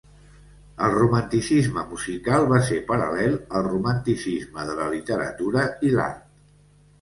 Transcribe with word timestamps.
El 0.85 0.93
Romanticisme 0.93 1.83
musical 1.91 2.45
va 2.53 2.61
ser 2.69 2.79
paral·lel 2.87 3.37
al 3.59 3.67
Romanticisme 3.69 4.67
de 4.71 4.79
la 4.81 4.89
literatura 4.97 5.69
i 5.91 5.95
l’art. 5.99 6.27